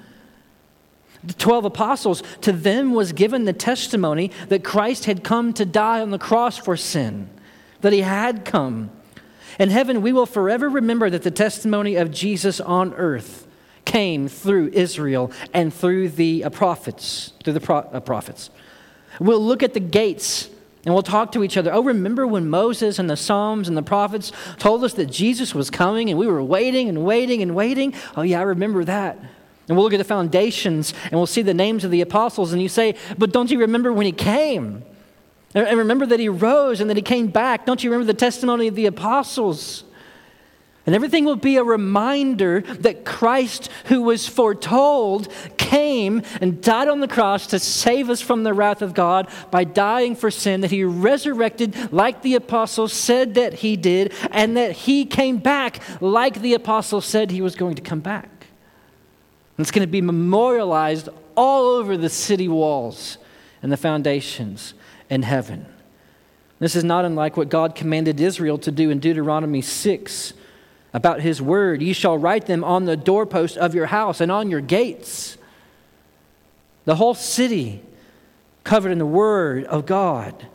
[1.24, 6.00] The 12 apostles, to them was given the testimony that Christ had come to die
[6.00, 7.28] on the cross for sin,
[7.80, 8.90] that he had come.
[9.58, 13.46] In heaven, we will forever remember that the testimony of Jesus on earth
[13.84, 18.50] came through Israel and through the prophets, through the uh, prophets.
[19.20, 20.50] We'll look at the gates
[20.84, 21.72] and we'll talk to each other.
[21.72, 25.70] Oh, remember when Moses and the Psalms and the prophets told us that Jesus was
[25.70, 27.94] coming and we were waiting and waiting and waiting?
[28.16, 29.18] Oh, yeah, I remember that.
[29.66, 32.60] And we'll look at the foundations and we'll see the names of the apostles, and
[32.60, 34.84] you say, But don't you remember when he came?
[35.54, 37.64] And remember that he rose and that he came back.
[37.64, 39.84] Don't you remember the testimony of the apostles?
[40.86, 47.00] And everything will be a reminder that Christ, who was foretold, came and died on
[47.00, 50.70] the cross to save us from the wrath of God by dying for sin, that
[50.70, 56.42] he resurrected like the apostles said that he did, and that he came back like
[56.42, 58.28] the apostles said he was going to come back.
[59.56, 63.16] And it's going to be memorialized all over the city walls
[63.62, 64.74] and the foundations
[65.08, 65.64] in heaven.
[66.58, 70.34] This is not unlike what God commanded Israel to do in Deuteronomy 6
[70.94, 71.82] about his word.
[71.82, 75.36] You shall write them on the doorpost of your house and on your gates.
[76.84, 77.82] The whole city
[78.62, 80.46] covered in the word of God.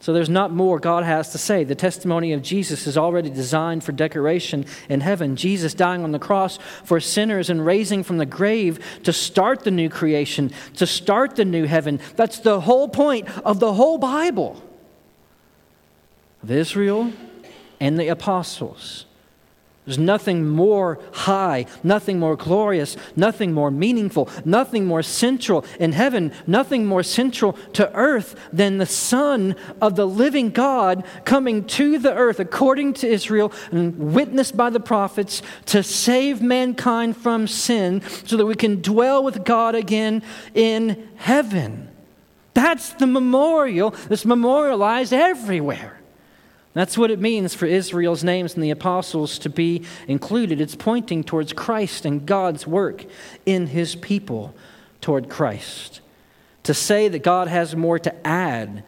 [0.00, 1.62] So there's not more God has to say.
[1.62, 5.36] The testimony of Jesus is already designed for decoration in heaven.
[5.36, 9.70] Jesus dying on the cross for sinners and raising from the grave to start the
[9.70, 12.00] new creation, to start the new heaven.
[12.16, 14.60] That's the whole point of the whole Bible
[16.42, 17.12] of Israel
[17.82, 19.06] and the apostles.
[19.84, 26.32] There's nothing more high, nothing more glorious, nothing more meaningful, nothing more central in heaven,
[26.46, 32.14] nothing more central to earth than the Son of the living God coming to the
[32.14, 38.36] earth according to Israel and witnessed by the prophets to save mankind from sin so
[38.36, 40.22] that we can dwell with God again
[40.54, 41.88] in heaven.
[42.54, 45.98] That's the memorial that's memorialized everywhere.
[46.74, 50.60] That's what it means for Israel's names and the apostles to be included.
[50.60, 53.04] It's pointing towards Christ and God's work
[53.44, 54.54] in his people
[55.02, 56.00] toward Christ.
[56.62, 58.84] To say that God has more to add,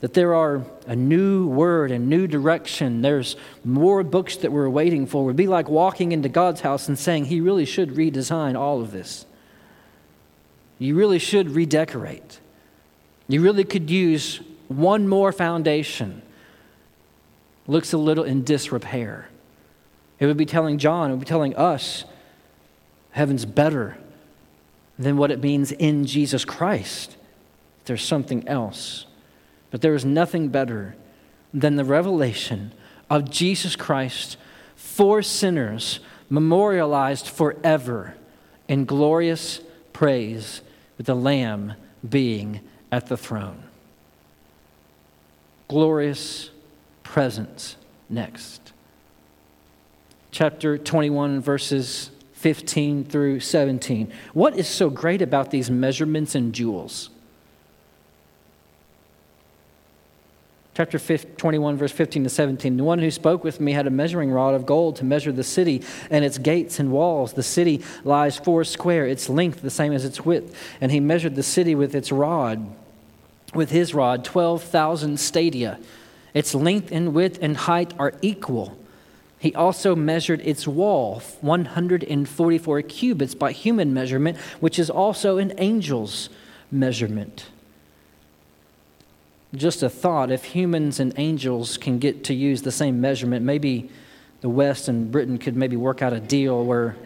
[0.00, 5.06] that there are a new word and new direction, there's more books that we're waiting
[5.06, 8.80] for, would be like walking into God's house and saying, He really should redesign all
[8.80, 9.26] of this.
[10.78, 12.38] You really should redecorate.
[13.26, 16.22] You really could use one more foundation
[17.68, 19.28] looks a little in disrepair.
[20.18, 22.04] It would be telling John, it would be telling us,
[23.12, 23.96] heaven's better
[24.98, 27.16] than what it means in Jesus Christ.
[27.84, 29.06] There's something else.
[29.70, 30.96] But there is nothing better
[31.54, 32.72] than the revelation
[33.08, 34.36] of Jesus Christ
[34.74, 38.14] for sinners, memorialized forever
[38.66, 39.60] in glorious
[39.92, 40.62] praise
[40.96, 41.74] with the Lamb
[42.06, 43.62] being at the throne.
[45.68, 46.50] Glorious
[47.08, 47.76] presence
[48.10, 48.72] next.
[50.30, 54.12] Chapter 21, verses 15 through 17.
[54.34, 57.08] What is so great about these measurements and jewels?
[60.74, 62.76] Chapter 21, verse 15 to 17.
[62.76, 65.42] The one who spoke with me had a measuring rod of gold to measure the
[65.42, 67.32] city and its gates and walls.
[67.32, 70.54] The city lies four square, its length the same as its width.
[70.82, 72.70] And he measured the city with its rod,
[73.54, 75.78] with his rod, 12,000 stadia.
[76.34, 78.78] Its length and width and height are equal.
[79.38, 86.28] He also measured its wall, 144 cubits by human measurement, which is also an angel's
[86.70, 87.46] measurement.
[89.54, 93.90] Just a thought if humans and angels can get to use the same measurement, maybe
[94.40, 96.96] the West and Britain could maybe work out a deal where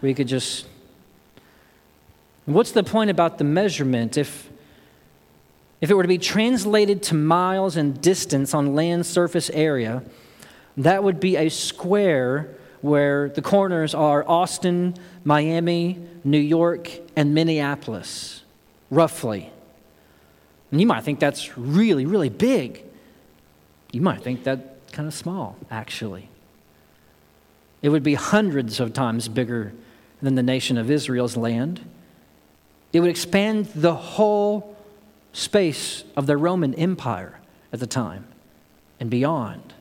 [0.00, 0.66] we could just.
[2.46, 4.48] What's the point about the measurement if
[5.80, 10.02] if it were to be translated to miles and distance on land surface area,
[10.76, 14.94] that would be a square where the corners are Austin,
[15.24, 18.42] Miami, New York, and Minneapolis,
[18.90, 19.50] roughly.
[20.70, 22.84] And you might think that's really, really big.
[23.92, 26.28] You might think that kind of small, actually.
[27.82, 29.72] It would be hundreds of times bigger
[30.22, 31.80] than the nation of Israel's land.
[32.92, 34.75] It would expand the whole
[35.36, 37.38] space of the Roman Empire
[37.70, 38.26] at the time
[38.98, 39.74] and beyond.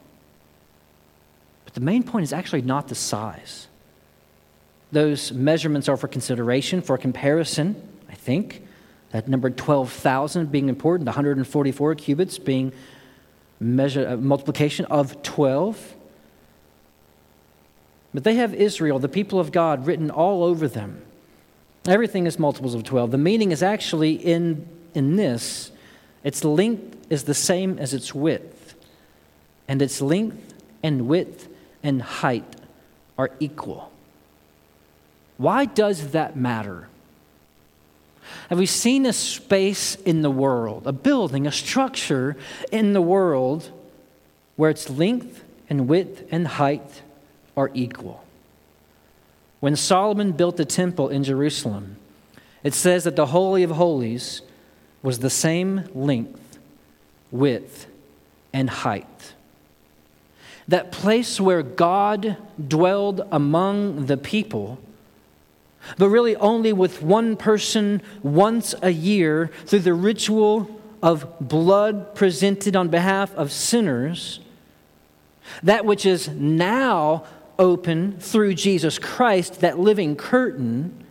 [1.63, 3.67] But the main point is actually not the size.
[4.91, 7.75] those measurements are for consideration, for comparison,
[8.09, 8.65] I think.
[9.11, 12.71] That number 12,000 being important, 144 cubits being
[13.59, 15.95] measure, uh, multiplication of 12.
[18.13, 21.01] But they have Israel, the people of God, written all over them.
[21.87, 23.11] Everything is multiples of 12.
[23.11, 25.71] The meaning is actually in, in this
[26.23, 28.73] its length is the same as its width,
[29.67, 31.47] and its length and width
[31.83, 32.55] and height
[33.15, 33.91] are equal.
[35.37, 36.87] Why does that matter?
[38.49, 42.35] Have we seen a space in the world, a building, a structure
[42.71, 43.71] in the world
[44.55, 47.03] where its length and width and height
[47.55, 48.23] are equal?
[49.59, 51.97] When Solomon built the temple in Jerusalem,
[52.63, 54.41] it says that the Holy of Holies
[55.05, 56.59] was the same length,
[57.31, 57.87] width,
[58.51, 59.33] and height.
[60.67, 62.37] That place where God
[62.67, 64.79] dwelled among the people
[65.97, 72.75] but really only with one person once a year through the ritual of blood presented
[72.75, 74.39] on behalf of sinners,
[75.61, 77.23] that which is now
[77.59, 81.04] open through Jesus Christ, that living curtain.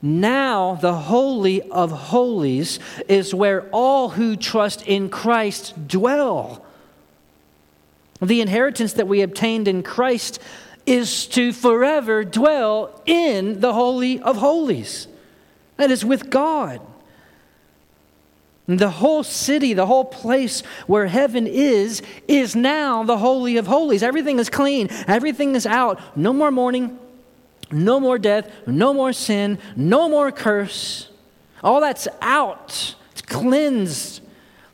[0.00, 2.78] Now, the Holy of Holies
[3.08, 6.64] is where all who trust in Christ dwell.
[8.22, 10.40] The inheritance that we obtained in Christ
[10.86, 15.08] is to forever dwell in the Holy of Holies.
[15.76, 16.80] That is with God.
[18.66, 24.02] The whole city, the whole place where heaven is, is now the Holy of Holies.
[24.02, 26.00] Everything is clean, everything is out.
[26.16, 26.98] No more mourning,
[27.70, 31.10] no more death, no more sin, no more curse.
[31.62, 34.22] All that's out, it's cleansed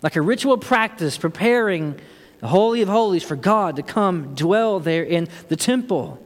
[0.03, 1.99] like a ritual practice, preparing
[2.41, 6.21] the Holy of Holies, for God to come dwell there in the temple.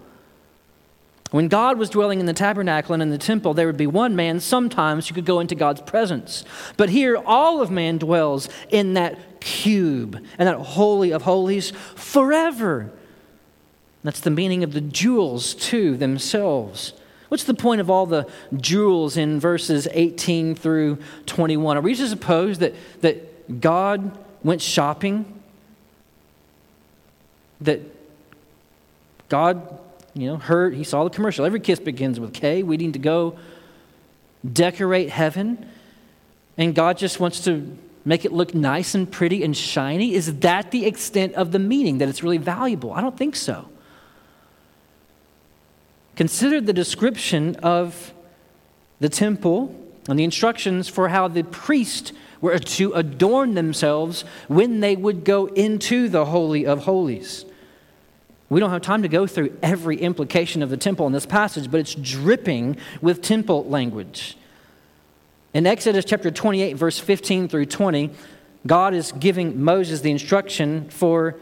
[1.31, 4.17] When God was dwelling in the tabernacle and in the temple, there would be one
[4.17, 6.45] man sometimes who could go into God's presence.
[6.77, 12.91] But here, all of man dwells in that cube and that holy of holies forever.
[14.09, 16.95] That's the meaning of the jewels, too, themselves.
[17.29, 20.97] What's the point of all the jewels in verses 18 through
[21.27, 21.77] 21?
[21.77, 25.43] Are we to suppose that, that God went shopping
[27.61, 27.83] that
[29.29, 29.79] God,
[30.15, 31.45] you know, heard, he saw the commercial.
[31.45, 32.63] Every kiss begins with Kay.
[32.63, 33.39] We need to go
[34.51, 35.69] decorate heaven.
[36.57, 40.15] And God just wants to make it look nice and pretty and shiny.
[40.15, 42.95] Is that the extent of the meaning, that it's really valuable?
[42.95, 43.69] I don't think so.
[46.19, 48.13] Consider the description of
[48.99, 49.73] the temple
[50.09, 55.47] and the instructions for how the priest were to adorn themselves when they would go
[55.47, 57.45] into the Holy of Holies.
[58.51, 61.71] We don't have time to go through every implication of the temple in this passage,
[61.71, 64.37] but it's dripping with temple language.
[65.55, 68.11] In Exodus chapter 28, verse 15 through 20,
[68.67, 71.37] God is giving Moses the instruction for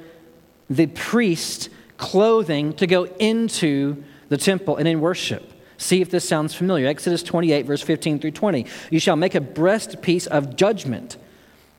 [0.68, 5.52] the priest clothing to go into the temple and in worship.
[5.78, 6.86] See if this sounds familiar.
[6.86, 8.66] Exodus 28, verse 15 through 20.
[8.90, 11.16] You shall make a breastpiece of judgment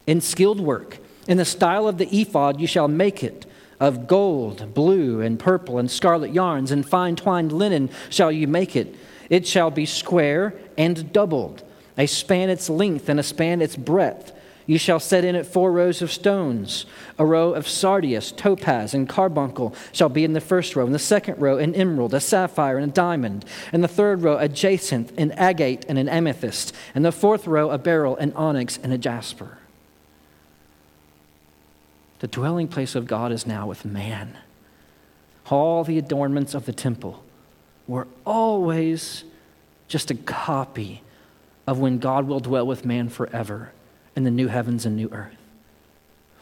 [0.05, 0.99] in skilled work.
[1.27, 3.45] In the style of the ephod, you shall make it
[3.79, 8.75] of gold, blue, and purple, and scarlet yarns, and fine twined linen shall you make
[8.75, 8.95] it.
[9.29, 11.63] It shall be square and doubled,
[11.97, 14.31] a span its length and a span its breadth.
[14.67, 16.85] You shall set in it four rows of stones.
[17.17, 20.85] A row of sardius, topaz, and carbuncle shall be in the first row.
[20.85, 23.45] In the second row, an emerald, a sapphire, and a diamond.
[23.71, 26.75] In the third row, a jacinth, an agate, and an amethyst.
[26.93, 29.57] In the fourth row, a beryl, an onyx, and a jasper.
[32.19, 34.37] The dwelling place of God is now with man.
[35.49, 37.23] All the adornments of the temple
[37.87, 39.23] were always
[39.87, 41.03] just a copy
[41.65, 43.71] of when God will dwell with man forever
[44.17, 45.37] in the new heavens and new earth.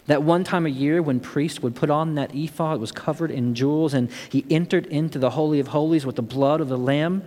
[0.08, 3.30] That one time a year when priests would put on that ephod, it was covered
[3.30, 6.78] in jewels, and he entered into the Holy of Holies with the blood of the
[6.78, 7.24] Lamb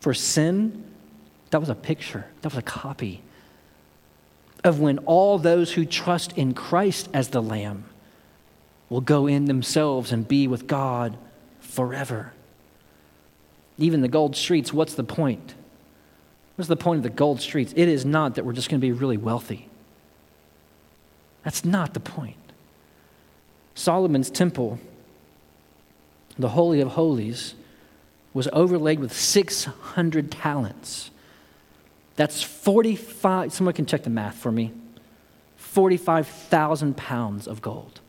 [0.00, 0.84] for sin.
[1.50, 3.22] That was a picture, that was a copy
[4.64, 7.84] of when all those who trust in Christ as the Lamb
[8.88, 11.16] will go in themselves and be with God
[11.60, 12.32] forever.
[13.76, 15.54] Even the gold streets, what's the point?
[16.56, 17.72] What's the point of the gold streets?
[17.76, 19.68] It is not that we're just going to be really wealthy.
[21.44, 22.36] That's not the point.
[23.74, 24.78] Solomon's temple,
[26.38, 27.54] the Holy of Holies,
[28.34, 31.10] was overlaid with 600 talents.
[32.16, 34.72] That's 45, someone can check the math for me.
[35.56, 38.00] 45,000 pounds of gold.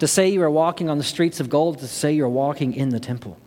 [0.00, 2.90] To say you are walking on the streets of gold, to say you're walking in
[2.90, 3.38] the temple.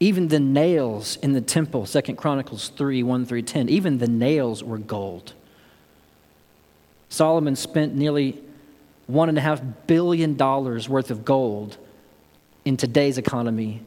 [0.00, 4.62] Even the nails in the temple, 2 Chronicles 3 1 through 10, even the nails
[4.62, 5.34] were gold.
[7.08, 8.40] Solomon spent nearly
[9.10, 11.78] $1.5 billion worth of gold
[12.64, 13.82] in today's economy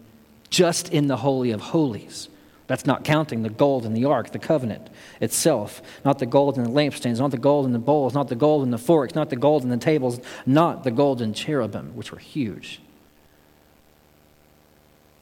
[0.49, 2.27] just in the Holy of Holies.
[2.67, 4.89] That's not counting the gold in the ark, the covenant
[5.19, 8.35] itself, not the gold in the lampstands, not the gold in the bowls, not the
[8.35, 12.11] gold in the forks, not the gold in the tables, not the golden cherubim, which
[12.11, 12.81] were huge.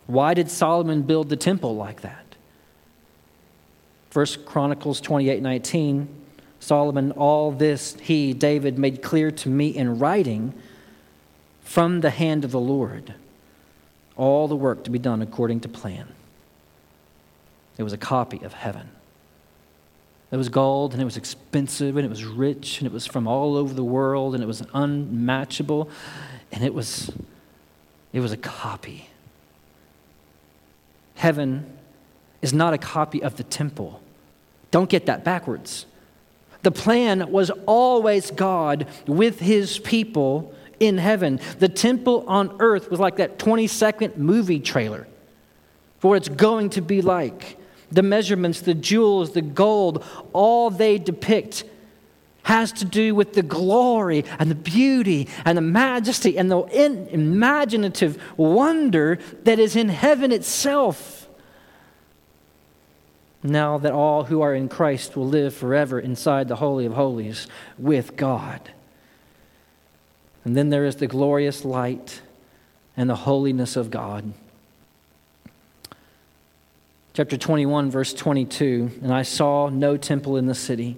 [0.10, 2.26] Why did Solomon build the temple like that?
[4.10, 6.10] First Chronicles 28 19,
[6.60, 10.56] Solomon, all this he, David, made clear to me in writing
[11.62, 13.14] from the hand of the Lord,
[14.18, 16.08] all the work to be done according to plan.
[17.78, 18.90] It was a copy of heaven.
[20.32, 23.28] It was gold and it was expensive and it was rich and it was from
[23.28, 25.88] all over the world and it was unmatchable
[26.52, 27.12] and it was
[28.12, 29.10] it was a copy
[31.20, 31.66] heaven
[32.42, 34.02] is not a copy of the temple.
[34.72, 35.86] Don't get that backwards.
[36.62, 41.42] The plan was always God with his people in heaven.
[41.58, 45.08] The temple on earth was like that 20 second movie trailer
[46.00, 47.58] for what it's going to be like.
[47.92, 51.66] The measurements, the jewels, the gold, all they depict
[52.44, 56.64] has to do with the glory and the beauty and the majesty and the
[57.12, 61.28] imaginative wonder that is in heaven itself.
[63.42, 67.48] Now that all who are in Christ will live forever inside the Holy of Holies
[67.78, 68.72] with God.
[70.44, 72.22] And then there is the glorious light
[72.98, 74.34] and the holiness of God.
[77.14, 80.98] Chapter 21, verse 22 And I saw no temple in the city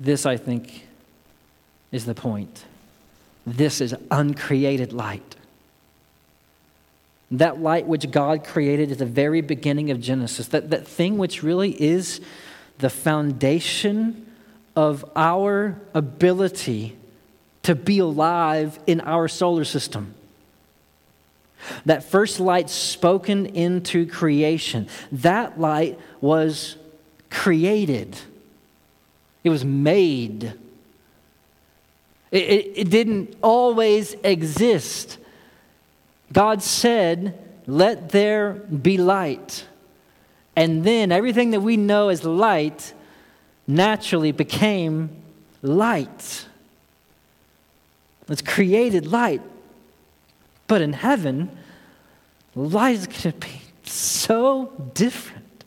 [0.00, 0.86] This, I think,
[1.92, 2.64] is the point.
[3.46, 5.36] This is uncreated light.
[7.30, 11.42] That light which God created at the very beginning of Genesis, that, that thing which
[11.42, 12.20] really is
[12.78, 14.26] the foundation
[14.76, 16.96] of our ability
[17.62, 20.14] to be alive in our solar system.
[21.86, 26.76] That first light spoken into creation, that light was
[27.30, 28.16] created.
[29.44, 30.54] It was made.
[32.30, 35.18] It, it, it didn't always exist.
[36.32, 39.66] God said, Let there be light.
[40.56, 42.94] And then everything that we know as light
[43.66, 45.10] naturally became
[45.62, 46.46] light.
[48.28, 49.42] It's created light.
[50.66, 51.56] But in heaven,
[52.54, 55.64] light is going to be so different.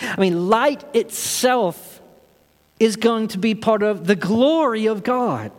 [0.00, 1.93] I mean, light itself
[2.80, 5.52] is going to be part of the glory of God.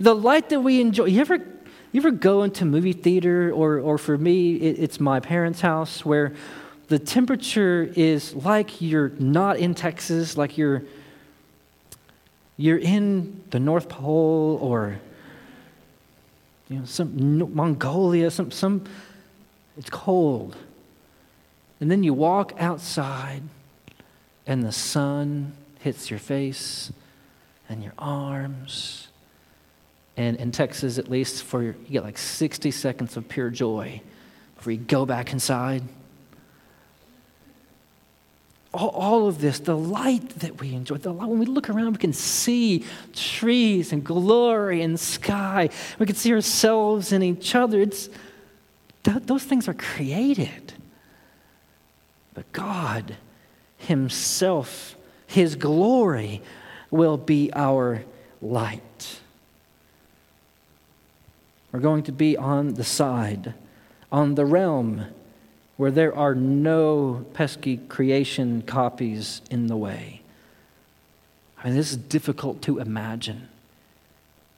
[0.00, 1.06] The light that we enjoy.
[1.06, 5.20] You ever, you ever go into movie theater, or, or for me, it, it's my
[5.20, 6.34] parents' house, where
[6.88, 10.82] the temperature is like you're not in Texas, like you're,
[12.56, 14.98] you're in the North Pole or
[16.68, 18.84] you know, some Mongolia, some, some,
[19.76, 20.56] it's cold.
[21.80, 23.42] And then you walk outside
[24.46, 26.92] and the sun hits your face
[27.68, 29.08] and your arms.
[30.16, 34.00] And in Texas, at least, for you get like 60 seconds of pure joy
[34.56, 35.82] before you go back inside.
[38.74, 41.92] All, all of this, the light that we enjoy, the light, when we look around,
[41.92, 45.70] we can see trees and glory and sky.
[45.98, 47.80] We can see ourselves and each other.
[47.80, 48.10] It's,
[49.04, 50.74] th- those things are created.
[52.34, 53.16] But God
[53.78, 54.96] Himself
[55.28, 56.40] his glory
[56.90, 58.02] will be our
[58.40, 59.20] light.
[61.70, 63.52] We're going to be on the side,
[64.10, 65.04] on the realm
[65.76, 70.22] where there are no pesky creation copies in the way.
[71.58, 73.48] I mean, this is difficult to imagine.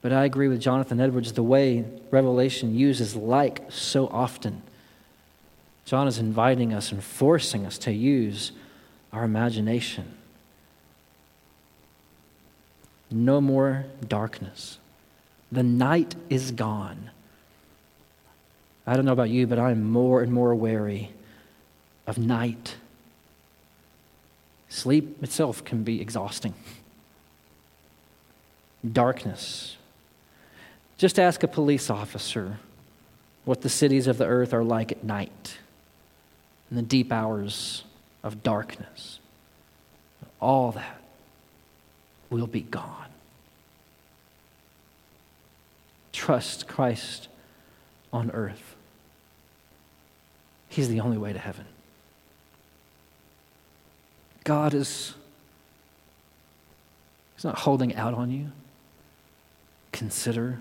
[0.03, 4.63] But I agree with Jonathan Edwards the way Revelation uses like so often.
[5.85, 8.53] John is inviting us and forcing us to use
[9.13, 10.15] our imagination
[13.11, 14.79] no more darkness.
[15.51, 17.11] The night is gone.
[18.87, 21.11] I don't know about you, but I'm more and more wary
[22.07, 22.77] of night.
[24.69, 26.55] Sleep itself can be exhausting.
[28.91, 29.77] Darkness.
[30.97, 32.59] Just ask a police officer
[33.45, 35.59] what the cities of the earth are like at night,
[36.71, 37.85] in the deep hours
[38.23, 39.19] of darkness.
[40.41, 41.00] All that
[42.31, 43.09] will be gone.
[46.13, 47.29] Trust Christ
[48.13, 48.77] on earth.
[50.69, 51.67] He's the only way to heaven.
[54.45, 55.15] God is
[57.41, 58.53] He's not holding out on you.
[59.93, 60.61] Consider,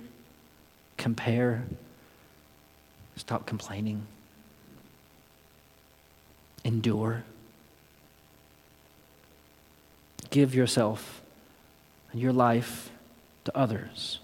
[0.96, 1.66] compare,
[3.18, 4.08] stop complaining,
[6.64, 7.26] endure.
[10.30, 11.19] Give yourself
[12.12, 12.92] and your life
[13.46, 14.20] to others.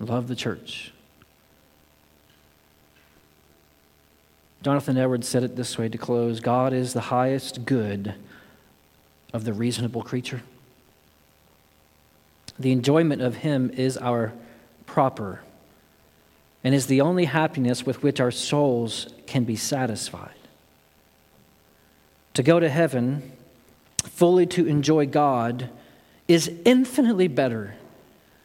[0.00, 0.92] Love the church.
[4.62, 8.14] Jonathan Edwards said it this way to close God is the highest good
[9.32, 10.42] of the reasonable creature.
[12.58, 14.32] The enjoyment of Him is our
[14.86, 15.40] proper
[16.64, 20.30] and is the only happiness with which our souls can be satisfied.
[22.34, 23.32] To go to heaven,
[24.02, 25.70] fully to enjoy God,
[26.28, 27.74] is infinitely better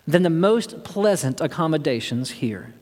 [0.08, 2.74] than the most pleasant accommodations here.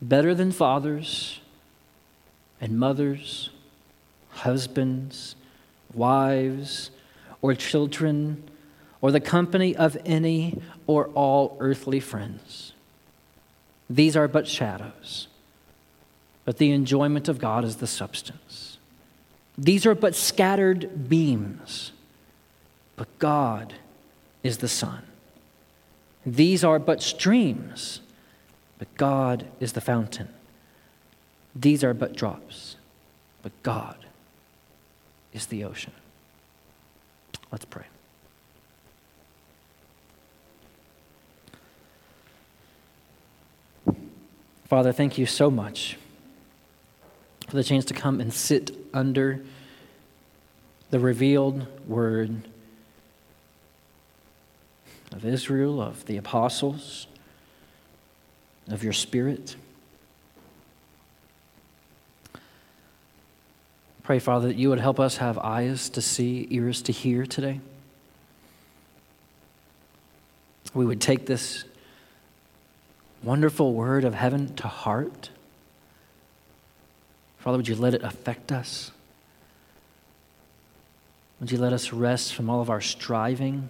[0.00, 1.40] Better than fathers
[2.60, 3.50] and mothers,
[4.30, 5.36] husbands,
[5.92, 6.90] wives,
[7.42, 8.42] or children,
[9.00, 12.72] or the company of any or all earthly friends.
[13.90, 15.28] These are but shadows,
[16.44, 18.73] but the enjoyment of God is the substance.
[19.56, 21.92] These are but scattered beams,
[22.96, 23.74] but God
[24.42, 25.02] is the sun.
[26.26, 28.00] These are but streams,
[28.78, 30.28] but God is the fountain.
[31.54, 32.76] These are but drops,
[33.42, 33.96] but God
[35.32, 35.92] is the ocean.
[37.52, 37.84] Let's pray.
[44.66, 45.98] Father, thank you so much
[47.54, 49.40] for the chance to come and sit under
[50.90, 52.48] the revealed word
[55.12, 57.06] of Israel, of the apostles,
[58.66, 59.54] of your spirit.
[64.02, 67.60] Pray, Father, that you would help us have eyes to see, ears to hear today.
[70.74, 71.64] We would take this
[73.22, 75.30] wonderful word of heaven to heart.
[77.44, 78.90] Father, would you let it affect us?
[81.40, 83.68] Would you let us rest from all of our striving,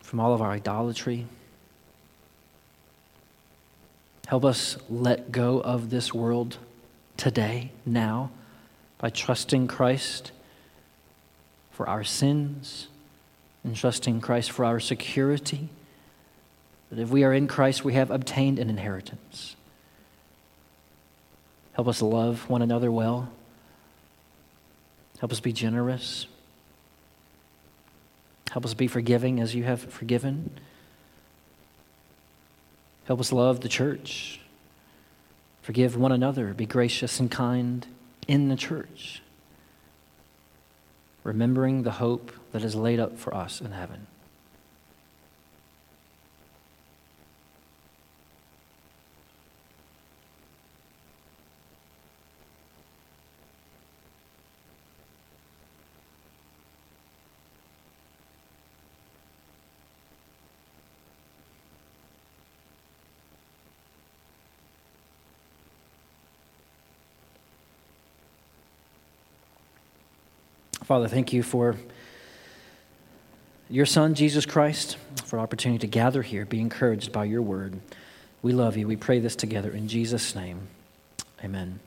[0.00, 1.26] from all of our idolatry?
[4.28, 6.56] Help us let go of this world
[7.18, 8.30] today, now,
[8.96, 10.32] by trusting Christ
[11.70, 12.88] for our sins
[13.62, 15.68] and trusting Christ for our security.
[16.88, 19.54] That if we are in Christ, we have obtained an inheritance.
[21.72, 23.30] Help us love one another well.
[25.18, 26.26] Help us be generous.
[28.50, 30.50] Help us be forgiving as you have forgiven.
[33.06, 34.40] Help us love the church
[35.62, 36.52] Forgive one another.
[36.52, 37.86] Be gracious and kind
[38.26, 39.22] in the church,
[41.22, 44.08] remembering the hope that is laid up for us in heaven.
[70.84, 71.76] Father, thank you for
[73.70, 77.80] your Son, Jesus Christ, for opportunity to gather here, be encouraged by your word.
[78.42, 78.86] We love you.
[78.86, 80.68] We pray this together in Jesus' name.
[81.42, 81.78] Amen.